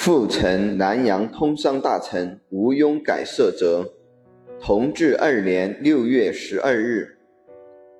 [0.00, 3.92] 复承南阳通商大臣吴庸改色者，
[4.58, 7.18] 同治二年六月十二日，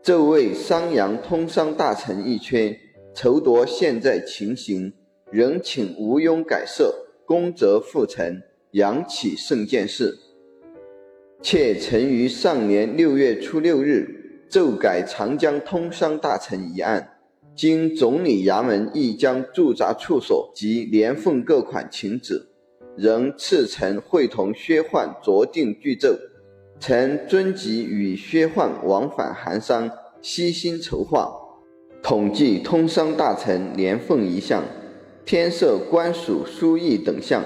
[0.03, 2.75] 奏为商阳通商大臣一缺，
[3.15, 4.95] 筹夺现在情形，
[5.31, 8.41] 仍请吴庸改色，功则复承，
[8.71, 10.17] 扬起圣见事。
[11.43, 17.19] 妾曾于上年六月初六日奏改长江通商大臣一案，
[17.55, 22.47] 经总理衙门亦将驻扎处所及连奉各款请旨，
[22.97, 26.19] 仍赐臣会同薛焕酌定具奏。
[26.79, 29.91] 臣遵旨与薛焕往返韩商，
[30.23, 31.31] 悉心筹划，
[32.03, 34.65] 统计通商大臣连奉一项，
[35.27, 37.45] 添设官署书役等项，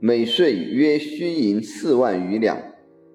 [0.00, 2.56] 每岁约需银四万余两。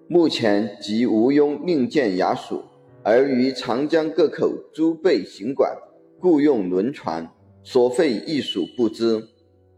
[0.07, 2.63] 目前即无庸另建衙署，
[3.02, 5.76] 而于长江各口诸备行管，
[6.20, 7.30] 雇用轮船，
[7.63, 9.23] 所费亦属不知。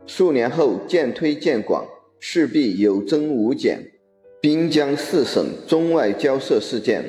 [0.05, 1.85] 数年后渐推渐广，
[2.19, 3.91] 势必有增无减。
[4.41, 7.03] 滨江四省中外交涉事件，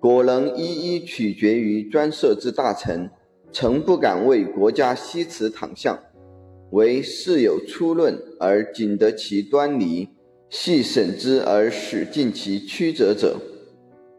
[0.00, 3.08] 果能一一取决于专设之大臣，
[3.52, 5.98] 诚不敢为国家西辞躺项，
[6.72, 10.08] 唯事有初论而仅得其端倪。
[10.50, 13.38] 细审之而使尽其曲折者，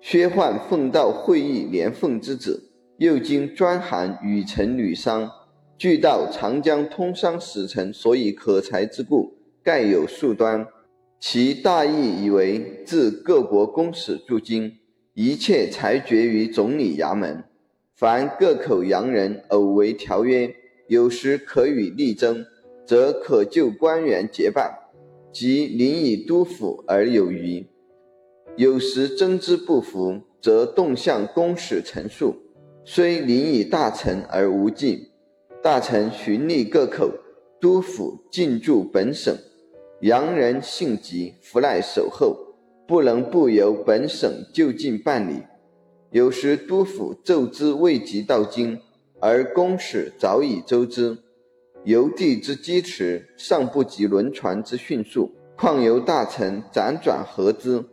[0.02, 2.72] 薛焕奉道会议连奉之子，
[3.04, 5.30] 又经专函与臣履商，
[5.78, 10.66] 据道长江通商使臣所以可裁之故，盖有数端。
[11.20, 14.78] 其大意以为，自各国公使驻京，
[15.16, 17.44] 一切裁决于总理衙门，
[17.94, 20.56] 凡各口洋人偶为条约，
[20.88, 22.46] 有时可与力争，
[22.88, 24.74] 则可就官员结办。
[25.34, 27.68] 即临以督府而有余，
[28.56, 32.38] 有时争之不服，则动向公使陈述，
[32.86, 35.12] 虽临以大臣而无忌。
[35.62, 37.10] 大臣循吏各口，
[37.62, 39.34] 督府进驻本省。
[40.02, 42.36] 洋人性急，弗赖守候，
[42.86, 45.44] 不能不由本省就近办理。
[46.12, 48.78] 有时督府奏之未及到京，
[49.22, 51.18] 而公使早已周知。
[51.86, 57.86] 邮递之机迟，尚不及轮船之迅速，况由大臣辗转合之，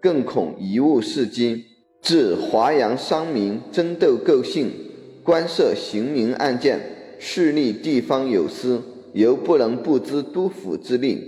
[0.00, 1.66] 更恐贻误事机，
[2.08, 4.72] 致华阳商民争斗构性，
[5.22, 6.80] 官涉刑民案件，
[7.18, 8.80] 势力地方有司，
[9.12, 11.22] 犹不能不知督府之令，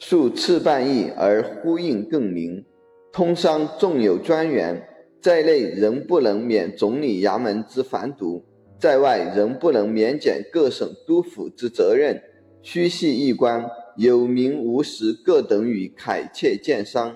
[0.00, 2.64] 数次办议而呼应更明。
[3.12, 4.88] 通商纵有专员，
[5.20, 8.42] 在内仍不能免总理衙门之繁毒。
[8.80, 12.20] 在外仍不能免减各省督府之责任，
[12.62, 13.64] 虚系一官，
[13.96, 17.14] 有名无实，各等与凯切见商。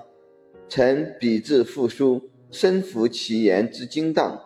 [0.68, 4.40] 臣笔致复书，深服其言之精当，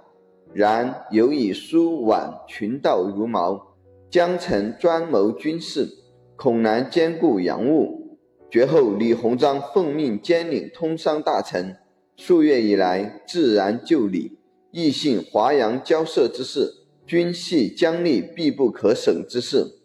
[0.53, 3.75] 然犹以书婉群盗如毛，
[4.10, 5.88] 将臣专谋军事，
[6.37, 8.19] 恐难兼顾洋务。
[8.50, 11.76] 绝后李鸿章奉命兼领通商大臣，
[12.16, 14.38] 数月以来自然就理，
[14.71, 16.84] 亦信华阳交涉之事。
[17.06, 19.81] 均系将吏必不可省之事，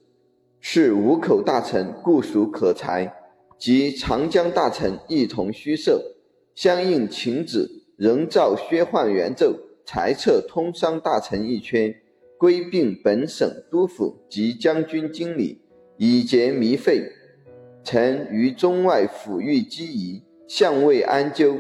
[0.62, 3.14] 是五口大臣固属可裁，
[3.58, 6.16] 及长江大臣一同虚设，
[6.56, 11.98] 相应请旨，仍照薛焕原奏，裁撤通商大臣一缺，
[12.38, 15.60] 归并本省督府及将军经理，
[15.98, 17.12] 以节糜费。
[17.84, 21.58] 臣于中外抚育积疑，向未安究，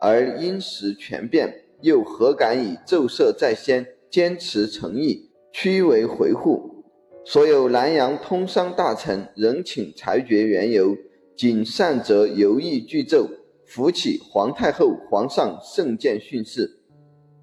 [0.00, 3.86] 而因时权变，又何敢以奏设在先？
[4.10, 6.84] 坚持诚意，屈为回护。
[7.24, 10.96] 所有南阳通商大臣仍请裁决缘由，
[11.36, 13.28] 谨善则犹意具奏，
[13.66, 16.78] 扶起皇太后、皇上圣鉴训示。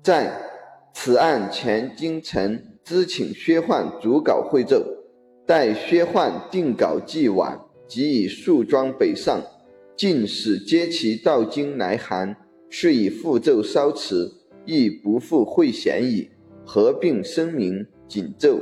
[0.01, 0.41] 在
[0.94, 4.83] 此案前，经臣咨请薛焕主稿会奏，
[5.45, 9.41] 待薛焕定稿既晚，即以束装北上，
[9.95, 12.35] 尽使接其到京来函，
[12.69, 14.31] 是以复奏稍迟，
[14.66, 16.29] 亦不复会嫌矣。
[16.66, 18.59] 合并声明，谨奏。